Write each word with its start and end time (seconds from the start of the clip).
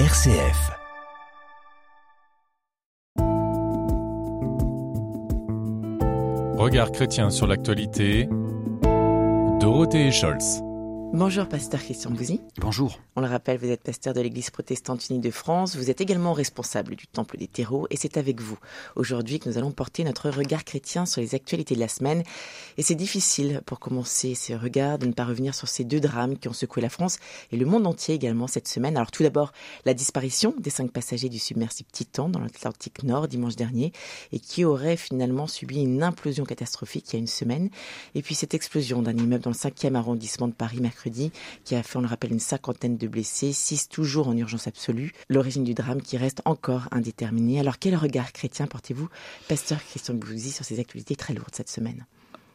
RCF. 0.00 0.72
Regard 6.56 6.90
chrétien 6.90 7.30
sur 7.30 7.46
l'actualité. 7.46 8.28
Dorothée 9.60 10.10
Scholz. 10.10 10.62
Bonjour, 11.12 11.46
pasteur 11.46 11.80
Christian 11.80 12.10
Bouzy. 12.10 12.40
Bonjour. 12.60 12.98
On 13.16 13.20
le 13.20 13.28
rappelle, 13.28 13.58
vous 13.58 13.70
êtes 13.70 13.84
pasteur 13.84 14.12
de 14.12 14.20
l'Église 14.20 14.50
protestante 14.50 15.08
unie 15.08 15.20
de 15.20 15.30
France. 15.30 15.76
Vous 15.76 15.88
êtes 15.88 16.00
également 16.00 16.32
responsable 16.32 16.96
du 16.96 17.06
Temple 17.06 17.36
des 17.36 17.46
terreaux 17.46 17.86
et 17.90 17.96
c'est 17.96 18.16
avec 18.16 18.40
vous 18.40 18.58
aujourd'hui 18.96 19.38
que 19.38 19.48
nous 19.48 19.56
allons 19.56 19.70
porter 19.70 20.02
notre 20.02 20.30
regard 20.30 20.64
chrétien 20.64 21.06
sur 21.06 21.20
les 21.20 21.36
actualités 21.36 21.76
de 21.76 21.80
la 21.80 21.86
semaine. 21.86 22.24
Et 22.76 22.82
c'est 22.82 22.96
difficile 22.96 23.62
pour 23.66 23.78
commencer 23.78 24.34
ce 24.34 24.52
regard 24.52 24.98
de 24.98 25.06
ne 25.06 25.12
pas 25.12 25.24
revenir 25.24 25.54
sur 25.54 25.68
ces 25.68 25.84
deux 25.84 26.00
drames 26.00 26.36
qui 26.36 26.48
ont 26.48 26.52
secoué 26.52 26.82
la 26.82 26.88
France 26.88 27.18
et 27.52 27.56
le 27.56 27.64
monde 27.66 27.86
entier 27.86 28.16
également 28.16 28.48
cette 28.48 28.66
semaine. 28.66 28.96
Alors 28.96 29.12
tout 29.12 29.22
d'abord, 29.22 29.52
la 29.84 29.94
disparition 29.94 30.52
des 30.58 30.70
cinq 30.70 30.90
passagers 30.90 31.28
du 31.28 31.38
submersible 31.38 31.90
Titan 31.92 32.28
dans 32.28 32.40
l'Atlantique 32.40 33.04
Nord 33.04 33.28
dimanche 33.28 33.54
dernier 33.54 33.92
et 34.32 34.40
qui 34.40 34.64
auraient 34.64 34.96
finalement 34.96 35.46
subi 35.46 35.80
une 35.80 36.02
implosion 36.02 36.44
catastrophique 36.44 37.12
il 37.12 37.12
y 37.12 37.16
a 37.16 37.20
une 37.20 37.28
semaine. 37.28 37.70
Et 38.16 38.22
puis 38.22 38.34
cette 38.34 38.54
explosion 38.54 39.02
d'un 39.02 39.16
immeuble 39.16 39.44
dans 39.44 39.50
le 39.50 39.54
5e 39.54 39.94
arrondissement 39.94 40.48
de 40.48 40.52
Paris 40.52 40.80
mercredi 40.80 41.30
qui 41.64 41.76
a 41.76 41.84
fait, 41.84 41.96
on 41.96 42.00
le 42.00 42.08
rappelle, 42.08 42.32
une 42.32 42.40
cinquantaine 42.40 42.96
de 42.96 43.03
blessés, 43.08 43.52
six 43.52 43.88
toujours 43.88 44.28
en 44.28 44.36
urgence 44.36 44.66
absolue. 44.66 45.12
L'origine 45.28 45.64
du 45.64 45.74
drame 45.74 46.02
qui 46.02 46.16
reste 46.16 46.42
encore 46.44 46.88
indéterminée. 46.90 47.60
Alors 47.60 47.78
quel 47.78 47.96
regard 47.96 48.32
chrétien 48.32 48.66
portez-vous, 48.66 49.08
pasteur 49.48 49.82
Christian 49.84 50.14
Bouzy, 50.14 50.50
sur 50.50 50.64
ces 50.64 50.80
actualités 50.80 51.16
très 51.16 51.34
lourdes 51.34 51.54
cette 51.54 51.70
semaine? 51.70 52.04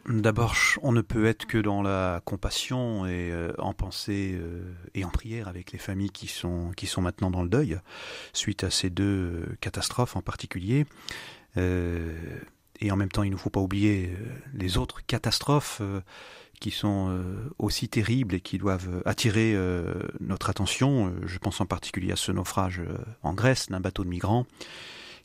D'abord, 0.08 0.56
on 0.82 0.92
ne 0.92 1.02
peut 1.02 1.26
être 1.26 1.46
que 1.46 1.58
dans 1.58 1.84
la 1.84 2.22
compassion 2.26 3.06
et 3.06 3.32
euh, 3.32 3.54
en 3.60 3.74
pensée 3.74 4.32
euh, 4.34 4.74
et 4.96 5.04
en 5.04 5.10
prière 5.10 5.48
avec 5.48 5.72
les 5.72 5.78
familles 5.78 6.10
qui 6.10 6.28
sont, 6.28 6.72
qui 6.76 6.88
sont 6.88 7.02
maintenant 7.02 7.30
dans 7.30 7.44
le 7.44 7.50
deuil, 7.50 7.78
suite 8.34 8.64
à 8.64 8.72
ces 8.72 8.90
deux 8.90 9.04
euh, 9.04 9.58
catastrophes 9.62 10.16
en 10.16 10.22
particulier. 10.22 10.86
Et 12.80 12.92
en 12.92 12.96
même 12.96 13.10
temps, 13.10 13.24
il 13.24 13.32
ne 13.32 13.38
faut 13.38 13.50
pas 13.50 13.60
oublier 13.60 14.12
les 14.54 14.78
autres 14.78 15.06
catastrophes 15.06 15.82
qui 16.60 16.72
sont 16.72 17.08
euh, 17.10 17.50
aussi 17.58 17.88
terribles 17.88 18.36
et 18.36 18.42
qui 18.42 18.58
doivent 18.58 18.90
euh, 18.90 19.02
attirer 19.06 19.54
euh, 19.56 19.94
notre 20.20 20.50
attention. 20.50 21.14
Je 21.26 21.38
pense 21.38 21.62
en 21.62 21.66
particulier 21.66 22.12
à 22.12 22.16
ce 22.16 22.32
naufrage 22.32 22.82
en 23.24 23.34
Grèce 23.34 23.70
d'un 23.70 23.80
bateau 23.80 24.04
de 24.04 24.10
migrants 24.10 24.46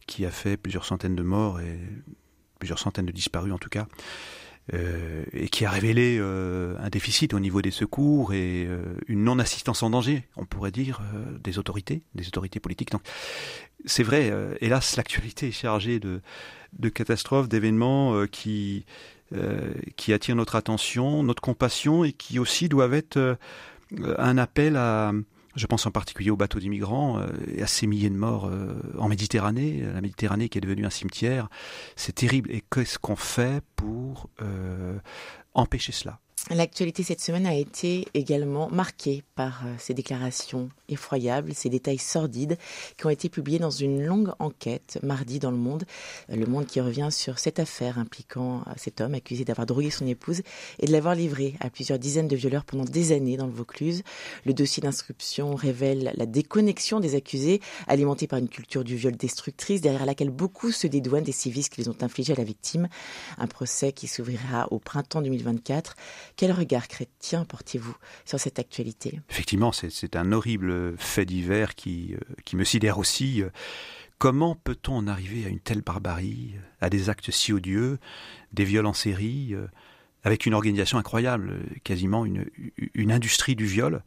qui 0.06 0.24
a 0.26 0.30
fait 0.30 0.56
plusieurs 0.56 0.84
centaines 0.84 1.16
de 1.16 1.22
morts 1.22 1.60
et 1.60 1.78
plusieurs 2.58 2.78
centaines 2.78 3.06
de 3.06 3.12
disparus 3.12 3.52
en 3.52 3.58
tout 3.58 3.68
cas. 3.68 3.86
Et 4.72 5.48
qui 5.50 5.66
a 5.66 5.70
révélé 5.70 6.18
un 6.18 6.88
déficit 6.88 7.34
au 7.34 7.40
niveau 7.40 7.60
des 7.60 7.70
secours 7.70 8.32
et 8.32 8.66
une 9.08 9.24
non-assistance 9.24 9.82
en 9.82 9.90
danger, 9.90 10.26
on 10.36 10.46
pourrait 10.46 10.70
dire, 10.70 11.02
des 11.42 11.58
autorités, 11.58 12.02
des 12.14 12.26
autorités 12.28 12.60
politiques. 12.60 12.90
Donc, 12.90 13.02
c'est 13.84 14.02
vrai, 14.02 14.32
hélas, 14.62 14.96
l'actualité 14.96 15.48
est 15.48 15.52
chargée 15.52 16.00
de, 16.00 16.88
catastrophes, 16.88 17.48
d'événements 17.48 18.26
qui 18.26 18.86
euh, 19.34 19.72
attirent 20.08 20.36
notre 20.36 20.54
attention, 20.54 21.22
notre 21.22 21.40
compassion 21.40 22.04
et 22.04 22.12
qui 22.12 22.38
aussi 22.38 22.68
doivent 22.68 22.94
être 22.94 23.16
euh, 23.16 23.36
un 24.18 24.38
appel 24.38 24.76
à, 24.76 25.12
je 25.56 25.66
pense 25.66 25.86
en 25.86 25.90
particulier 25.90 26.30
aux 26.30 26.36
bateaux 26.36 26.58
d'immigrants 26.58 27.18
euh, 27.18 27.28
et 27.48 27.62
à 27.62 27.66
ces 27.66 27.86
milliers 27.86 28.10
de 28.10 28.16
morts 28.16 28.50
en 28.98 29.08
Méditerranée, 29.08 29.82
la 29.82 30.00
Méditerranée 30.00 30.48
qui 30.48 30.58
est 30.58 30.60
devenue 30.60 30.86
un 30.86 30.90
cimetière. 30.90 31.48
C'est 31.96 32.14
terrible. 32.14 32.50
Et 32.50 32.62
qu'est-ce 32.70 32.98
qu'on 32.98 33.16
fait 33.16 33.62
pour 33.76 34.28
empêcher 35.54 35.92
cela? 35.92 36.20
L'actualité 36.50 37.02
cette 37.02 37.22
semaine 37.22 37.46
a 37.46 37.54
été 37.54 38.06
également 38.12 38.68
marquée 38.68 39.22
par 39.34 39.62
euh, 39.64 39.74
ces 39.78 39.94
déclarations 39.94 40.68
effroyables, 40.90 41.54
ces 41.54 41.70
détails 41.70 41.96
sordides 41.96 42.58
qui 42.98 43.06
ont 43.06 43.10
été 43.10 43.30
publiés 43.30 43.58
dans 43.58 43.70
une 43.70 44.04
longue 44.04 44.30
enquête 44.38 44.98
mardi 45.02 45.38
dans 45.38 45.50
Le 45.50 45.56
Monde. 45.56 45.84
Euh, 46.30 46.36
le 46.36 46.44
Monde 46.44 46.66
qui 46.66 46.82
revient 46.82 47.08
sur 47.10 47.38
cette 47.38 47.60
affaire 47.60 47.98
impliquant 47.98 48.62
euh, 48.66 48.72
cet 48.76 49.00
homme 49.00 49.14
accusé 49.14 49.46
d'avoir 49.46 49.64
drogué 49.64 49.88
son 49.88 50.06
épouse 50.06 50.42
et 50.80 50.86
de 50.86 50.92
l'avoir 50.92 51.14
livré 51.14 51.54
à 51.60 51.70
plusieurs 51.70 51.98
dizaines 51.98 52.28
de 52.28 52.36
violeurs 52.36 52.66
pendant 52.66 52.84
des 52.84 53.12
années 53.12 53.38
dans 53.38 53.46
le 53.46 53.52
Vaucluse. 53.52 54.02
Le 54.44 54.52
dossier 54.52 54.82
d'inscription 54.82 55.54
révèle 55.54 56.12
la 56.14 56.26
déconnexion 56.26 57.00
des 57.00 57.14
accusés, 57.14 57.62
alimentée 57.86 58.26
par 58.26 58.38
une 58.38 58.50
culture 58.50 58.84
du 58.84 58.96
viol 58.96 59.16
destructrice 59.16 59.80
derrière 59.80 60.04
laquelle 60.04 60.30
beaucoup 60.30 60.72
se 60.72 60.86
dédouanent 60.86 61.24
des 61.24 61.32
sévices 61.32 61.70
qu'ils 61.70 61.88
ont 61.88 61.96
infligés 62.02 62.34
à 62.34 62.36
la 62.36 62.44
victime. 62.44 62.88
Un 63.38 63.46
procès 63.46 63.92
qui 63.92 64.08
s'ouvrira 64.08 64.68
au 64.70 64.78
printemps 64.78 65.22
2024 65.22 65.96
quel 66.36 66.52
regard 66.52 66.88
chrétien 66.88 67.44
portez-vous 67.44 67.94
sur 68.24 68.40
cette 68.40 68.58
actualité? 68.58 69.20
Effectivement, 69.30 69.72
c'est 69.72 70.16
un 70.16 70.32
horrible 70.32 70.96
fait 70.98 71.24
divers 71.24 71.74
qui, 71.74 72.14
euh, 72.14 72.56
me 72.56 72.64
sidère 72.64 72.98
aussi. 72.98 73.42
Comment 74.18 74.54
peut-on 74.54 74.96
en 74.96 75.06
arriver 75.06 75.44
à 75.44 75.48
une 75.48 75.60
telle 75.60 75.82
barbarie, 75.82 76.54
à 76.80 76.90
des 76.90 77.10
actes 77.10 77.30
si 77.30 77.52
odieux, 77.52 77.98
des 78.52 78.64
viols 78.64 78.86
en 78.86 78.92
série, 78.92 79.54
euh, 79.54 79.66
avec 80.22 80.46
une 80.46 80.54
organisation 80.54 80.98
incroyable, 80.98 81.60
quasiment 81.82 82.24
une, 82.24 83.12
industrie 83.12 83.56
du 83.56 83.66
viol? 83.66 84.02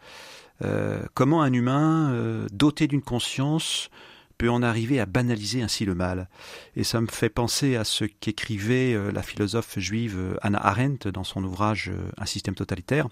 Euh, 0.63 1.03
Comment 1.13 1.44
un 1.44 1.53
humain 1.53 2.47
doté 2.51 2.88
d'une 2.88 3.03
conscience 3.03 3.89
peut 4.37 4.49
en 4.49 4.61
arriver 4.61 4.99
à 4.99 5.05
banaliser 5.05 5.61
ainsi 5.61 5.85
le 5.85 5.95
mal. 5.95 6.29
Et 6.75 6.83
ça 6.83 7.01
me 7.01 7.07
fait 7.07 7.29
penser 7.29 7.75
à 7.75 7.83
ce 7.83 8.05
qu'écrivait 8.05 8.93
euh, 8.93 9.11
la 9.11 9.23
philosophe 9.23 9.79
juive 9.79 10.17
euh, 10.17 10.37
Anna 10.41 10.65
Arendt 10.65 11.09
dans 11.11 11.23
son 11.23 11.43
ouvrage 11.43 11.89
euh, 11.89 12.09
Un 12.17 12.25
système 12.25 12.55
totalitaire, 12.55 13.07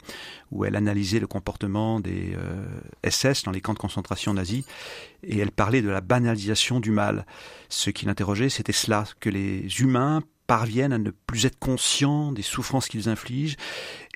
où 0.52 0.66
elle 0.66 0.76
analysait 0.76 1.20
le 1.20 1.28
comportement 1.28 2.00
des 2.00 2.36
SS 3.08 3.44
dans 3.44 3.52
les 3.52 3.62
camps 3.62 3.74
de 3.74 3.80
concentration 3.80 4.34
nazis, 4.34 4.66
et 5.24 5.40
elle 5.40 5.52
parlait 5.52 5.82
de 5.82 5.90
la 5.90 6.02
banalisation 6.02 6.80
du 6.80 6.92
mal. 6.92 7.26
Ce 7.70 7.90
qui 7.90 8.06
l'interrogeait, 8.06 8.50
c'était 8.50 8.74
cela, 8.74 9.06
que 9.20 9.30
les 9.30 9.68
humains 9.82 10.22
parviennent 10.48 10.94
à 10.94 10.98
ne 10.98 11.12
plus 11.12 11.46
être 11.46 11.58
conscients 11.58 12.32
des 12.32 12.44
souffrances 12.44 12.88
qu'ils 12.88 13.10
infligent 13.10 13.58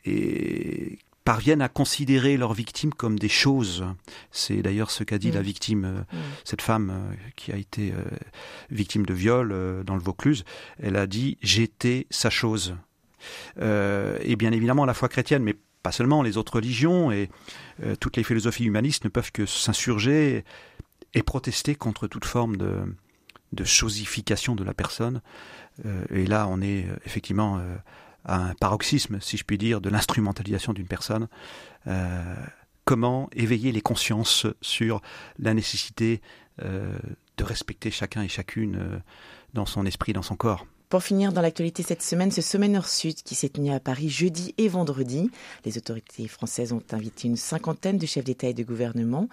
et 0.06 1.00
parviennent 1.30 1.62
à 1.62 1.70
considérer 1.70 2.38
leurs 2.38 2.54
victimes 2.54 2.92
comme 2.92 3.20
des 3.20 3.30
choses. 3.30 3.86
C'est 4.32 4.64
d'ailleurs 4.64 4.90
ce 4.90 5.04
qu'a 5.04 5.20
dit 5.20 5.30
la 5.30 5.42
mm. 5.42 5.44
victime, 5.44 5.86
euh, 5.86 6.00
mm. 6.02 6.22
cette 6.44 6.64
femme 6.64 6.90
euh, 6.90 7.16
qui 7.36 7.52
a 7.52 7.56
été 7.56 7.92
euh, 7.92 8.04
victime 8.72 9.06
de 9.06 9.14
viol 9.14 9.84
dans 9.86 9.94
le 9.94 10.02
Vaucluse. 10.02 10.44
Elle 10.82 10.96
a 10.96 11.06
dit 11.06 11.38
j'étais 11.44 12.08
sa 12.10 12.32
chose. 12.32 12.76
et 13.62 14.36
bien 14.38 14.52
évidemment 14.52 14.86
la 14.86 14.96
foi 14.96 15.08
chrétienne, 15.08 15.44
mais 15.44 15.56
pas 15.84 15.92
seulement 15.92 16.24
les 16.24 16.36
autres 16.36 16.56
religions 16.56 17.12
et 17.12 17.30
toutes 18.00 18.18
les 18.18 18.24
philosophies 18.24 18.66
humanistes 18.66 19.04
ne 19.04 19.10
peuvent 19.10 19.32
que 19.32 19.46
s'insurger 19.46 20.44
et 21.14 21.22
protester 21.22 21.76
contre 21.76 22.08
toute 22.08 22.26
forme 22.26 22.58
de, 22.58 22.74
de 23.54 23.64
chosification 23.64 24.56
de 24.56 24.64
la 24.64 24.74
personne. 24.74 25.22
et 26.10 26.26
là, 26.26 26.48
on 26.50 26.60
est 26.60 26.88
effectivement 27.06 27.62
un 28.26 28.54
paroxysme, 28.56 29.20
si 29.22 29.38
je 29.38 29.44
puis 29.44 29.58
dire, 29.58 29.82
de 29.82 29.90
l'instrumentalisation 29.90 30.74
d'une 30.74 30.88
personne. 30.88 31.28
Euh, 31.88 32.36
comment 32.86 33.30
éveiller 33.34 33.72
les 33.72 33.82
consciences 33.82 34.48
sur 34.62 35.02
la 35.38 35.54
nécessité 35.54 36.22
euh, 36.62 36.98
de 37.38 37.44
respecter 37.44 37.92
chacun 37.92 38.22
et 38.22 38.28
chacune 38.28 38.76
euh, 38.76 39.00
dans 39.54 39.66
son 39.66 39.86
esprit, 39.86 40.14
dans 40.14 40.22
son 40.22 40.36
corps? 40.36 40.66
Pour 40.90 41.04
finir, 41.04 41.32
dans 41.32 41.42
l'actualité 41.42 41.84
cette 41.84 42.02
semaine, 42.02 42.32
ce 42.32 42.42
sommet 42.42 42.68
Nord-Sud 42.68 43.22
qui 43.22 43.36
s'est 43.36 43.50
tenu 43.50 43.72
à 43.72 43.80
Paris 43.80 44.10
jeudi 44.10 44.56
et 44.58 44.68
vendredi. 44.68 45.30
Les 45.64 45.78
autorités 45.78 46.28
françaises 46.28 46.74
ont 46.74 46.82
invité 46.90 47.28
une 47.28 47.36
cinquantaine 47.36 48.00
de 48.00 48.08
chefs 48.08 48.24
d'État 48.24 48.48
et 48.48 48.56
de 48.56 48.64
gouvernement. 48.64 49.30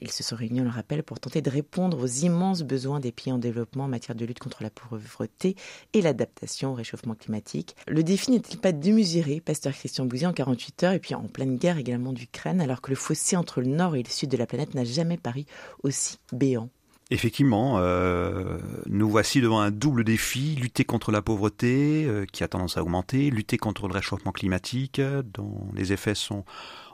Ils 0.00 0.10
se 0.10 0.22
sont 0.22 0.34
réunis, 0.34 0.62
on 0.62 0.64
le 0.64 0.70
rappelle, 0.70 1.02
pour 1.02 1.20
tenter 1.20 1.42
de 1.42 1.50
répondre 1.50 2.02
aux 2.02 2.06
immenses 2.06 2.62
besoins 2.62 3.00
des 3.00 3.12
pays 3.12 3.34
en 3.34 3.36
développement 3.36 3.84
en 3.84 3.88
matière 3.88 4.14
de 4.14 4.24
lutte 4.24 4.38
contre 4.38 4.62
la 4.62 4.70
pauvreté 4.70 5.56
et 5.92 6.00
l'adaptation 6.00 6.72
au 6.72 6.74
réchauffement 6.74 7.14
climatique. 7.14 7.76
Le 7.86 8.02
défi 8.02 8.30
n'est-il 8.30 8.58
pas 8.58 8.72
démesuré, 8.72 9.42
pasteur 9.42 9.74
Christian 9.74 10.06
Bouzy, 10.06 10.24
en 10.24 10.32
48 10.32 10.84
heures 10.84 10.92
et 10.94 11.00
puis 11.00 11.14
en 11.14 11.24
pleine 11.24 11.58
guerre 11.58 11.76
également 11.76 12.14
d'Ukraine, 12.14 12.62
alors 12.62 12.80
que 12.80 12.88
le 12.88 12.96
fossé 12.96 13.36
entre 13.36 13.60
le 13.60 13.66
nord 13.66 13.94
et 13.94 14.02
le 14.02 14.08
sud 14.08 14.30
de 14.30 14.38
la 14.38 14.46
planète 14.46 14.74
n'a 14.74 14.84
jamais 14.84 15.18
paru 15.18 15.44
aussi 15.82 16.16
béant? 16.32 16.70
Effectivement, 17.14 17.76
euh, 17.78 18.58
nous 18.86 19.08
voici 19.08 19.40
devant 19.40 19.60
un 19.60 19.70
double 19.70 20.02
défi, 20.02 20.56
lutter 20.56 20.84
contre 20.84 21.12
la 21.12 21.22
pauvreté 21.22 22.06
euh, 22.08 22.26
qui 22.26 22.42
a 22.42 22.48
tendance 22.48 22.76
à 22.76 22.82
augmenter, 22.82 23.30
lutter 23.30 23.56
contre 23.56 23.86
le 23.86 23.94
réchauffement 23.94 24.32
climatique 24.32 25.00
dont 25.32 25.68
les 25.76 25.92
effets 25.92 26.16
sont 26.16 26.44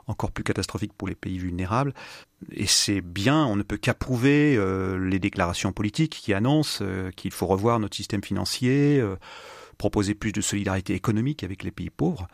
encore 0.05 0.29
plus 0.29 0.43
catastrophiques 0.43 0.93
pour 0.93 1.07
les 1.07 1.15
pays 1.15 1.39
vulnérables. 1.39 1.95
Et 2.51 2.67
c'est 2.67 3.01
bien, 3.01 3.43
on 3.47 3.55
ne 3.55 3.63
peut 3.63 3.77
qu'approuver 3.77 4.55
euh, 4.57 5.03
les 5.09 5.17
déclarations 5.17 5.71
politiques 5.71 6.19
qui 6.21 6.35
annoncent 6.35 6.85
qu'il 7.15 7.31
faut 7.31 7.47
revoir 7.47 7.79
notre 7.79 7.97
système 7.97 8.23
financier, 8.23 9.03
proposer 9.79 10.13
plus 10.13 10.33
de 10.33 10.41
solidarité 10.41 10.93
économique 10.93 11.43
avec 11.43 11.63
les 11.63 11.71
pays 11.71 11.89
pauvres. 11.89 12.27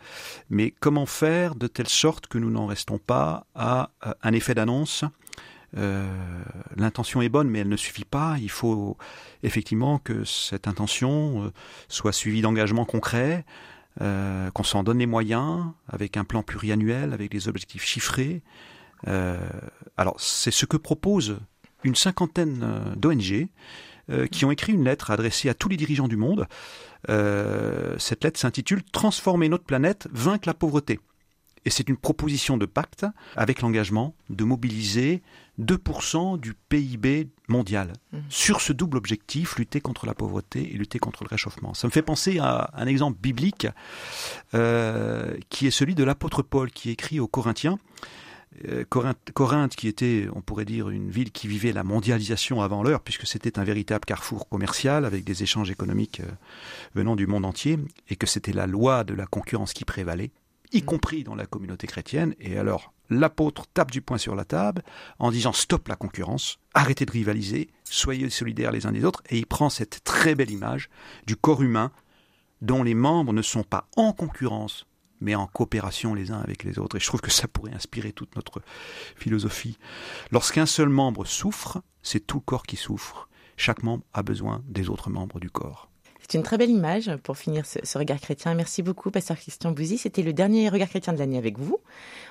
Mais 0.50 0.74
comment 0.78 1.06
faire 1.06 1.54
de 1.54 1.66
telle 1.66 1.88
sorte 1.88 2.26
que 2.26 2.36
nous 2.36 2.50
n'en 2.50 2.66
restons 2.66 2.98
pas 2.98 3.46
à 3.54 3.92
un 4.22 4.34
effet 4.34 4.52
d'annonce 4.52 5.06
l'intention 5.74 7.22
est 7.22 7.28
bonne, 7.28 7.48
mais 7.48 7.60
elle 7.60 7.68
ne 7.68 7.76
suffit 7.76 8.04
pas. 8.04 8.36
Il 8.40 8.50
faut 8.50 8.96
effectivement 9.42 9.98
que 9.98 10.24
cette 10.24 10.66
intention 10.66 11.44
euh, 11.44 11.52
soit 11.88 12.12
suivie 12.12 12.40
d'engagements 12.40 12.84
concrets, 12.84 13.44
euh, 14.00 14.50
qu'on 14.50 14.64
s'en 14.64 14.82
donne 14.82 14.98
les 14.98 15.06
moyens, 15.06 15.66
avec 15.88 16.16
un 16.16 16.24
plan 16.24 16.42
pluriannuel, 16.42 17.12
avec 17.12 17.30
des 17.30 17.48
objectifs 17.48 17.84
chiffrés. 17.84 18.42
alors, 19.06 20.16
c'est 20.18 20.50
ce 20.50 20.66
que 20.66 20.76
propose 20.76 21.38
une 21.84 21.94
cinquantaine 21.94 22.60
euh, 22.62 22.94
d'ONG 22.96 23.48
euh, 24.10 24.26
qui 24.26 24.44
ont 24.44 24.50
écrit 24.50 24.72
une 24.72 24.84
lettre 24.84 25.10
adressée 25.10 25.48
à 25.48 25.54
tous 25.54 25.68
les 25.68 25.76
dirigeants 25.76 26.08
du 26.08 26.16
monde. 26.16 26.46
Euh, 27.08 27.96
cette 27.98 28.24
lettre 28.24 28.40
s'intitule 28.40 28.82
Transformer 28.82 29.48
notre 29.48 29.64
planète, 29.64 30.08
vaincre 30.12 30.48
la 30.48 30.54
pauvreté. 30.54 31.00
Et 31.64 31.70
c'est 31.70 31.88
une 31.88 31.96
proposition 31.96 32.56
de 32.56 32.66
pacte 32.66 33.06
avec 33.36 33.60
l'engagement 33.62 34.14
de 34.30 34.44
mobiliser 34.44 35.22
2% 35.60 36.38
du 36.38 36.54
PIB 36.54 37.28
mondial 37.48 37.92
Mhm. 38.12 38.22
sur 38.28 38.60
ce 38.60 38.72
double 38.72 38.96
objectif, 38.96 39.56
lutter 39.58 39.80
contre 39.80 40.06
la 40.06 40.14
pauvreté 40.14 40.72
et 40.72 40.76
lutter 40.76 40.98
contre 40.98 41.24
le 41.24 41.28
réchauffement. 41.28 41.74
Ça 41.74 41.88
me 41.88 41.92
fait 41.92 42.02
penser 42.02 42.38
à 42.38 42.70
un 42.74 42.86
exemple 42.86 43.18
biblique 43.20 43.66
euh, 44.54 45.36
qui 45.50 45.66
est 45.66 45.70
celui 45.70 45.94
de 45.94 46.04
l'apôtre 46.04 46.42
Paul 46.42 46.70
qui 46.70 46.90
écrit 46.90 47.20
aux 47.20 47.28
Corinthiens. 47.28 47.78
Euh, 48.66 48.84
Corinthe, 48.88 49.18
Corinthe, 49.34 49.76
qui 49.76 49.88
était, 49.88 50.26
on 50.34 50.40
pourrait 50.40 50.64
dire, 50.64 50.88
une 50.88 51.10
ville 51.10 51.30
qui 51.30 51.48
vivait 51.48 51.72
la 51.72 51.84
mondialisation 51.84 52.62
avant 52.62 52.82
l'heure, 52.82 53.00
puisque 53.02 53.26
c'était 53.26 53.58
un 53.58 53.64
véritable 53.64 54.04
carrefour 54.04 54.48
commercial 54.48 55.04
avec 55.04 55.22
des 55.24 55.42
échanges 55.42 55.70
économiques 55.70 56.20
euh, 56.20 56.30
venant 56.94 57.14
du 57.14 57.26
monde 57.26 57.44
entier, 57.44 57.78
et 58.08 58.16
que 58.16 58.26
c'était 58.26 58.52
la 58.54 58.66
loi 58.66 59.04
de 59.04 59.14
la 59.14 59.26
concurrence 59.26 59.74
qui 59.74 59.84
prévalait, 59.84 60.30
y 60.72 60.82
compris 60.82 61.24
dans 61.24 61.34
la 61.34 61.46
communauté 61.46 61.86
chrétienne. 61.86 62.34
Et 62.40 62.58
alors, 62.58 62.92
l'apôtre 63.10 63.66
tape 63.72 63.90
du 63.90 64.02
poing 64.02 64.18
sur 64.18 64.34
la 64.34 64.44
table 64.44 64.82
en 65.18 65.30
disant 65.30 65.52
stop 65.52 65.88
la 65.88 65.96
concurrence, 65.96 66.58
arrêtez 66.74 67.06
de 67.06 67.12
rivaliser, 67.12 67.70
soyez 67.84 68.28
solidaires 68.30 68.72
les 68.72 68.86
uns 68.86 68.92
des 68.92 69.04
autres, 69.04 69.22
et 69.30 69.38
il 69.38 69.46
prend 69.46 69.70
cette 69.70 70.04
très 70.04 70.34
belle 70.34 70.50
image 70.50 70.90
du 71.26 71.36
corps 71.36 71.62
humain 71.62 71.90
dont 72.60 72.82
les 72.82 72.94
membres 72.94 73.32
ne 73.32 73.42
sont 73.42 73.62
pas 73.62 73.88
en 73.96 74.12
concurrence, 74.12 74.86
mais 75.20 75.34
en 75.34 75.46
coopération 75.46 76.14
les 76.14 76.30
uns 76.30 76.40
avec 76.40 76.64
les 76.64 76.78
autres. 76.78 76.96
Et 76.96 77.00
je 77.00 77.06
trouve 77.06 77.20
que 77.20 77.30
ça 77.30 77.48
pourrait 77.48 77.74
inspirer 77.74 78.12
toute 78.12 78.36
notre 78.36 78.62
philosophie. 79.16 79.78
Lorsqu'un 80.30 80.66
seul 80.66 80.88
membre 80.88 81.24
souffre, 81.24 81.82
c'est 82.02 82.26
tout 82.26 82.38
le 82.38 82.42
corps 82.42 82.64
qui 82.64 82.76
souffre. 82.76 83.28
Chaque 83.56 83.82
membre 83.82 84.04
a 84.12 84.22
besoin 84.22 84.62
des 84.68 84.88
autres 84.88 85.10
membres 85.10 85.40
du 85.40 85.50
corps. 85.50 85.90
C'est 86.30 86.36
une 86.36 86.44
très 86.44 86.58
belle 86.58 86.70
image 86.70 87.10
pour 87.22 87.38
finir 87.38 87.64
ce, 87.64 87.78
ce 87.82 87.96
regard 87.98 88.20
chrétien. 88.20 88.54
Merci 88.54 88.82
beaucoup, 88.82 89.10
Pasteur 89.10 89.36
Christian 89.38 89.72
Bouzy. 89.72 89.96
C'était 89.96 90.22
le 90.22 90.32
dernier 90.34 90.68
regard 90.68 90.88
chrétien 90.88 91.12
de 91.14 91.18
l'année 91.18 91.38
avec 91.38 91.58
vous. 91.58 91.78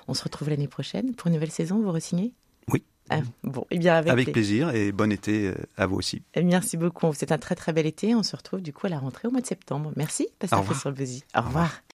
On 0.07 0.13
se 0.13 0.23
retrouve 0.23 0.49
l'année 0.49 0.67
prochaine 0.67 1.15
pour 1.15 1.27
une 1.27 1.33
nouvelle 1.33 1.49
saison. 1.51 1.81
Vous 1.81 1.91
re-signez? 1.91 2.31
Oui. 2.71 2.83
Ah, 3.09 3.21
bon, 3.43 3.65
eh 3.71 3.79
bien 3.79 3.95
avec, 3.95 4.11
Avec 4.11 4.25
pla- 4.25 4.33
plaisir 4.33 4.69
et 4.75 4.91
bon 4.91 5.11
été 5.11 5.47
euh, 5.47 5.55
à 5.77 5.87
vous 5.87 5.95
aussi. 5.95 6.21
Merci 6.41 6.77
beaucoup. 6.77 7.11
C'est 7.15 7.31
un 7.31 7.37
très 7.37 7.55
très 7.55 7.73
bel 7.73 7.85
été. 7.87 8.13
On 8.13 8.21
se 8.21 8.35
retrouve 8.35 8.61
du 8.61 8.71
coup 8.73 8.85
à 8.85 8.89
la 8.89 8.99
rentrée 8.99 9.27
au 9.27 9.31
mois 9.31 9.41
de 9.41 9.47
septembre. 9.47 9.91
Merci, 9.95 10.27
Pasteur 10.37 10.59
Au 10.59 10.61
revoir. 10.61 10.73
Christian 10.79 10.91
Bouzy. 10.91 11.23
Au 11.35 11.41
revoir. 11.41 11.81